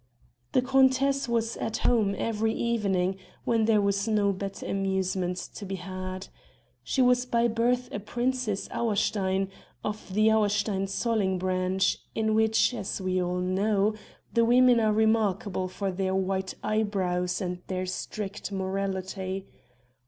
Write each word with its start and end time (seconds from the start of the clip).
The 0.53 0.63
countess 0.63 1.29
was 1.29 1.57
"at 1.57 1.77
home" 1.85 2.15
every 2.17 2.55
evening 2.55 3.17
when 3.45 3.65
there 3.65 3.79
was 3.83 4.07
no 4.07 4.33
better 4.33 4.65
amusement 4.65 5.37
to 5.53 5.63
be 5.63 5.75
had. 5.75 6.27
She 6.83 7.03
was 7.03 7.27
by 7.27 7.47
birth 7.47 7.87
a 7.91 7.99
princess 7.99 8.67
Auerstein, 8.71 9.51
of 9.83 10.11
the 10.11 10.31
Auerstein 10.31 10.87
Zolling 10.87 11.37
branch, 11.37 11.99
in 12.15 12.33
which 12.33 12.73
as 12.73 12.99
we 12.99 13.21
all 13.21 13.41
know 13.41 13.93
the 14.33 14.43
women 14.43 14.79
are 14.79 14.91
remarkable 14.91 15.67
for 15.67 15.91
their 15.91 16.15
white 16.15 16.55
eyebrows 16.63 17.39
and 17.39 17.61
their 17.67 17.85
strict 17.85 18.51
morality. 18.51 19.45